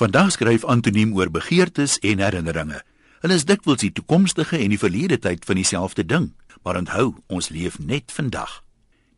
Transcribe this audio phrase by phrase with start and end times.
[0.00, 2.78] Vandag skryf Antoniem oor begeertes en herinneringe.
[3.20, 6.30] Hulle is dikwels die toekomstige en die verlede tyd van dieselfde ding,
[6.64, 8.62] maar onthou, ons leef net vandag.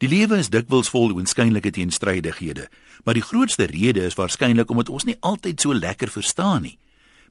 [0.02, 2.66] Die lewe is dikwels vol oënskynlike teenstrydighede,
[3.06, 6.76] maar die grootste rede is waarskynlik omdat ons nie altyd so lekker verstaan nie.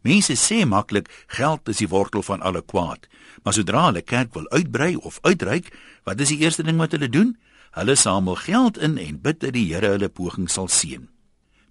[0.08, 3.12] Mense sê maklik geld is die wortel van alle kwaad,
[3.44, 5.74] maar sodra hulle kerk wil uitbrei of uitreik,
[6.08, 7.36] wat is die eerste ding wat hulle doen?
[7.76, 11.12] Hulle samel geld in en bid dat die Here hulle poging sal seën.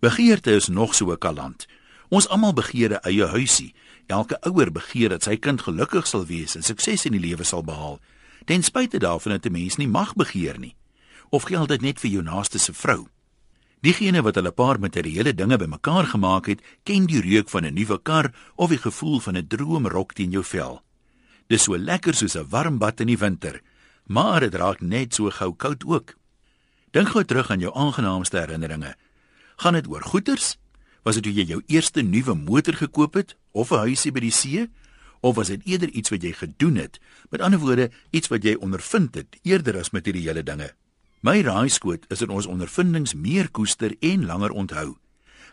[0.00, 1.66] Begeerte is nog so 'n kaland.
[2.08, 3.74] Ons almal begeer 'n eie huisie.
[4.06, 7.64] Elke ouer begeer dat sy kind gelukkig sal wees en sukses in die lewe sal
[7.64, 8.00] behaal.
[8.44, 10.74] Ten spyte daarvan dat 'n mens nie mag begeer nie.
[11.28, 13.08] Of geld dit net vir jou naaste se vrou?
[13.80, 18.02] Diegene wat hulle paar materiële dinge bymekaar gemaak het, ken die reuk van 'n nuwe
[18.02, 20.82] kar of die gevoel van 'n droomrok teen jou vel.
[21.46, 23.60] Dis so lekker soos 'n warm bad in die winter,
[24.06, 26.14] maar dit raak net so gou koud ook.
[26.90, 28.96] Dink gou terug aan jou aangenaamste herinneringe.
[29.60, 30.54] Gaan dit oor goeders?
[31.04, 34.32] Was dit toe jy jou eerste nuwe motor gekoop het of 'n huisie by die
[34.32, 34.70] see?
[35.20, 37.00] Of was dit eerder iets wat jy gedoen het?
[37.30, 40.72] Met ander woorde, iets wat jy ondervind het eerder as materiële dinge.
[41.20, 44.96] My raaiskoot is dat ons ondervindings meer koester en langer onthou.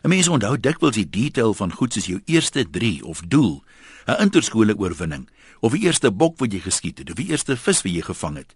[0.02, 3.62] 'n Mens onthou dikwels die detail van goed soos jou eerste 3 of doel,
[4.06, 5.28] 'n interskoolse oorwinning,
[5.60, 8.36] of die eerste bok wat jy geskiet het, of die eerste vis wat jy gevang
[8.36, 8.54] het.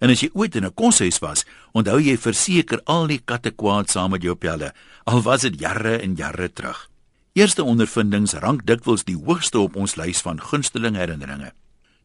[0.00, 3.90] En as jy ooit in 'n koshuis was, onthou jy verseker al die katte kwaad
[3.90, 4.72] saam met jou pelle,
[5.04, 6.88] al was dit jare en jare terug.
[7.32, 11.52] Eerste ondervindings rank dikwels die hoogste op ons lys van gunsteling herinneringe.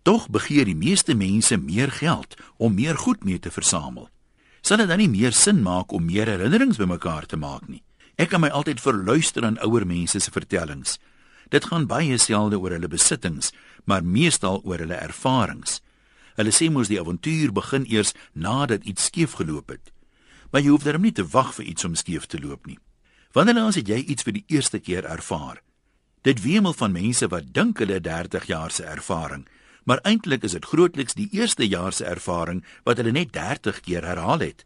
[0.03, 4.09] Tog begeer die meeste mense meer geld om meer goed mee te versamel.
[4.61, 7.81] Sal dit dan nie meer sin maak om meer herinnerings bymekaar te maak nie?
[8.17, 10.99] Ek kan my altyd verluister aan ouer mense se vertellings.
[11.49, 13.51] Dit gaan baie selde oor hulle besittings,
[13.85, 15.81] maar meestal oor hulle ervarings.
[16.35, 19.91] Hulle sê mos die avontuur begin eers nadat iets skeef geloop het.
[20.51, 22.79] Maar jy hoef darem nie te wag vir iets om skeef te loop nie.
[23.35, 25.61] Wanneer laas het jy iets vir die eerste keer ervaar?
[26.23, 29.43] Dit wemel van mense wat dink hulle 30 jaar se ervaring,
[29.85, 34.07] maar eintlik is dit grootliks die eerste jaar se ervaring wat hulle net 30 keer
[34.07, 34.65] herhaal het.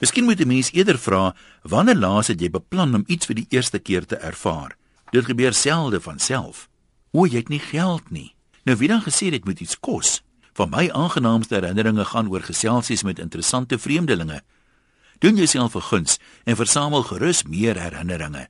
[0.00, 3.46] Miskien moet 'n mens eerder vra, wanneer laas het jy beplan om iets vir die
[3.50, 4.76] eerste keer te ervaar?
[5.10, 6.68] Dit gebeur selde van self.
[7.10, 8.34] O, jy het nie geld nie.
[8.64, 10.22] Nou wie dan gesê dit moet iets kos?
[10.52, 14.42] Van my aangenaamste herinneringe gaan oor geselsies met interessante vreemdelinge.
[15.18, 18.48] Doen jouself 'n guns en versamel gerus meer herinneringe.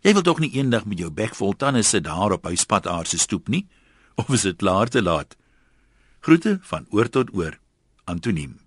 [0.00, 3.06] Jy wil tog nie eendag met jou bek vol tande sit daar op hy spataar
[3.06, 3.66] se stoep nie?
[4.14, 5.36] Of is dit laat te laat?
[6.20, 7.58] Groete van oor tot oor.
[8.04, 8.65] Antoniem